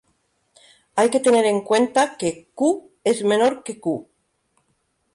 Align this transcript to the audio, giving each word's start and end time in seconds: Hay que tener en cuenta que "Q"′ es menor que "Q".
Hay 0.95 1.11
que 1.11 1.19
tener 1.19 1.45
en 1.45 1.61
cuenta 1.61 2.17
que 2.17 2.49
"Q"′ 2.55 2.91
es 3.03 3.23
menor 3.23 3.61
que 3.61 3.79
"Q". 3.79 4.09